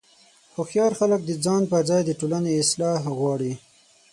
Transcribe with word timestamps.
هوښیار 0.55 0.91
خلک 0.99 1.21
د 1.25 1.29
ځان 1.45 1.63
پر 1.71 1.81
ځای 1.89 2.01
د 2.05 2.11
ټولنې 2.19 2.51
اصلاح 2.61 2.99
غواړي. 3.17 3.53